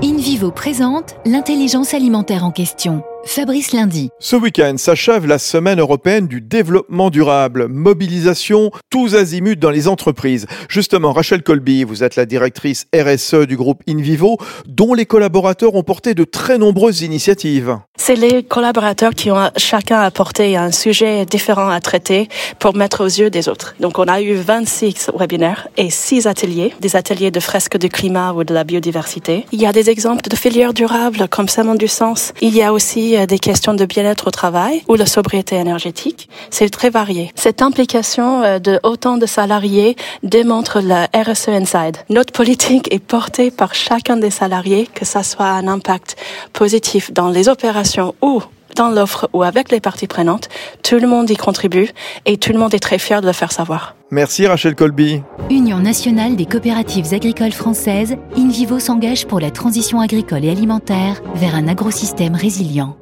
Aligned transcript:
in 0.00 0.17
InVivo 0.28 0.50
présente 0.50 1.16
l'intelligence 1.24 1.94
alimentaire 1.94 2.44
en 2.44 2.50
question. 2.50 3.02
Fabrice 3.24 3.72
Lundi. 3.72 4.10
Ce 4.20 4.36
week-end 4.36 4.76
s'achève 4.78 5.26
la 5.26 5.38
semaine 5.38 5.80
européenne 5.80 6.28
du 6.28 6.40
développement 6.40 7.10
durable. 7.10 7.68
Mobilisation 7.68 8.70
tous 8.90 9.16
azimuts 9.16 9.56
dans 9.56 9.70
les 9.70 9.88
entreprises. 9.88 10.46
Justement, 10.68 11.12
Rachel 11.12 11.42
Colby, 11.42 11.84
vous 11.84 12.02
êtes 12.02 12.16
la 12.16 12.26
directrice 12.26 12.86
RSE 12.94 13.46
du 13.46 13.56
groupe 13.56 13.82
InVivo, 13.88 14.38
dont 14.66 14.94
les 14.94 15.04
collaborateurs 15.04 15.74
ont 15.74 15.82
porté 15.82 16.14
de 16.14 16.24
très 16.24 16.58
nombreuses 16.58 17.02
initiatives. 17.02 17.76
C'est 17.96 18.14
les 18.14 18.42
collaborateurs 18.42 19.14
qui 19.14 19.30
ont 19.30 19.50
chacun 19.56 20.00
apporté 20.00 20.56
un 20.56 20.70
sujet 20.70 21.26
différent 21.26 21.68
à 21.68 21.80
traiter 21.80 22.28
pour 22.58 22.74
mettre 22.74 23.04
aux 23.04 23.08
yeux 23.08 23.28
des 23.28 23.48
autres. 23.48 23.74
Donc 23.80 23.98
on 23.98 24.04
a 24.04 24.22
eu 24.22 24.34
26 24.34 25.10
webinaires 25.18 25.68
et 25.76 25.90
6 25.90 26.26
ateliers, 26.26 26.72
des 26.80 26.96
ateliers 26.96 27.30
de 27.30 27.40
fresques 27.40 27.76
du 27.76 27.90
climat 27.90 28.32
ou 28.32 28.44
de 28.44 28.54
la 28.54 28.64
biodiversité. 28.64 29.44
Il 29.52 29.60
y 29.60 29.66
a 29.66 29.72
des 29.72 29.90
exemples 29.90 30.17
de 30.26 30.36
filières 30.36 30.74
durables 30.74 31.28
comme 31.28 31.48
Salmon 31.48 31.74
du 31.74 31.88
Sens. 31.88 32.32
Il 32.40 32.54
y 32.54 32.62
a 32.62 32.72
aussi 32.72 33.16
des 33.26 33.38
questions 33.38 33.74
de 33.74 33.84
bien-être 33.84 34.28
au 34.28 34.30
travail 34.30 34.82
ou 34.88 34.94
la 34.94 35.06
sobriété 35.06 35.56
énergétique. 35.56 36.28
C'est 36.50 36.70
très 36.70 36.90
varié. 36.90 37.30
Cette 37.34 37.62
implication 37.62 38.42
euh, 38.42 38.58
de 38.58 38.80
autant 38.82 39.16
de 39.16 39.26
salariés 39.26 39.96
démontre 40.22 40.80
le 40.80 41.06
RSE 41.14 41.48
Inside. 41.48 41.96
Notre 42.08 42.32
politique 42.32 42.92
est 42.92 42.98
portée 42.98 43.50
par 43.50 43.74
chacun 43.74 44.16
des 44.16 44.30
salariés, 44.30 44.88
que 44.92 45.04
ça 45.04 45.22
soit 45.22 45.46
un 45.46 45.68
impact 45.68 46.16
positif 46.52 47.12
dans 47.12 47.28
les 47.28 47.48
opérations 47.48 48.14
ou 48.22 48.42
dans 48.76 48.90
l'offre 48.90 49.28
ou 49.32 49.42
avec 49.42 49.70
les 49.70 49.80
parties 49.80 50.06
prenantes, 50.06 50.48
tout 50.88 50.98
le 50.98 51.06
monde 51.06 51.28
y 51.28 51.36
contribue 51.36 51.90
et 52.24 52.38
tout 52.38 52.50
le 52.50 52.58
monde 52.58 52.72
est 52.72 52.78
très 52.78 52.98
fier 52.98 53.20
de 53.20 53.26
le 53.26 53.34
faire 53.34 53.52
savoir. 53.52 53.94
Merci 54.10 54.46
Rachel 54.46 54.74
Colby. 54.74 55.20
Union 55.50 55.80
nationale 55.80 56.34
des 56.34 56.46
coopératives 56.46 57.12
agricoles 57.12 57.52
françaises, 57.52 58.16
InVivo 58.38 58.78
s'engage 58.78 59.26
pour 59.26 59.38
la 59.38 59.50
transition 59.50 60.00
agricole 60.00 60.46
et 60.46 60.50
alimentaire 60.50 61.20
vers 61.34 61.54
un 61.54 61.68
agrosystème 61.68 62.34
résilient. 62.34 62.96